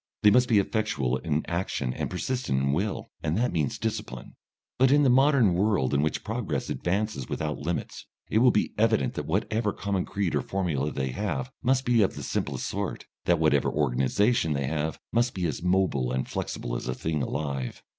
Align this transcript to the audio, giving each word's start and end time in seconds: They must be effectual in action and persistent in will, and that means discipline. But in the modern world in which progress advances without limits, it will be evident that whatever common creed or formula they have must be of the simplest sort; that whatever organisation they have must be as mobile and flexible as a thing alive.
They 0.23 0.31
must 0.31 0.49
be 0.49 0.57
effectual 0.57 1.17
in 1.17 1.45
action 1.47 1.93
and 1.93 2.09
persistent 2.09 2.59
in 2.59 2.73
will, 2.73 3.11
and 3.21 3.37
that 3.37 3.51
means 3.53 3.77
discipline. 3.77 4.35
But 4.79 4.89
in 4.89 5.03
the 5.03 5.11
modern 5.11 5.53
world 5.53 5.93
in 5.93 6.01
which 6.01 6.23
progress 6.23 6.71
advances 6.71 7.29
without 7.29 7.59
limits, 7.59 8.07
it 8.27 8.39
will 8.39 8.49
be 8.49 8.73
evident 8.79 9.13
that 9.13 9.27
whatever 9.27 9.71
common 9.71 10.05
creed 10.05 10.33
or 10.33 10.41
formula 10.41 10.89
they 10.91 11.09
have 11.11 11.51
must 11.61 11.85
be 11.85 12.01
of 12.01 12.15
the 12.15 12.23
simplest 12.23 12.65
sort; 12.65 13.05
that 13.25 13.37
whatever 13.37 13.69
organisation 13.69 14.53
they 14.53 14.65
have 14.65 14.97
must 15.11 15.35
be 15.35 15.45
as 15.45 15.61
mobile 15.61 16.11
and 16.11 16.27
flexible 16.27 16.75
as 16.75 16.87
a 16.87 16.95
thing 16.95 17.21
alive. 17.21 17.83